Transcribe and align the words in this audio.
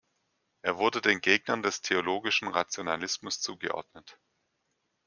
Er 0.63 0.79
wurde 0.79 0.99
den 0.99 1.21
Gegnern 1.21 1.61
des 1.61 1.83
"Theologischen 1.83 2.47
Rationalismus" 2.47 3.39
zugeordnet. 3.39 4.17